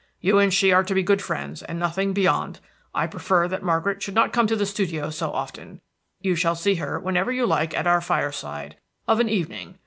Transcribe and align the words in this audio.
You 0.19 0.39
and 0.39 0.51
she 0.51 0.71
are 0.73 0.83
to 0.85 0.95
be 0.95 1.03
good 1.03 1.21
friends, 1.21 1.61
and 1.61 1.77
nothing 1.77 2.11
beyond. 2.11 2.59
I 2.91 3.05
prefer 3.05 3.47
that 3.47 3.61
Margaret 3.61 4.01
should 4.01 4.15
not 4.15 4.33
come 4.33 4.47
to 4.47 4.55
the 4.55 4.65
studio 4.65 5.11
so 5.11 5.31
often; 5.31 5.79
you 6.19 6.33
shall 6.33 6.55
see 6.55 6.73
her 6.73 6.99
whenever 6.99 7.31
you 7.31 7.45
like 7.45 7.77
at 7.77 7.85
our 7.85 8.01
fireside, 8.01 8.77
of 9.07 9.19
an 9.19 9.29
evening. 9.29 9.77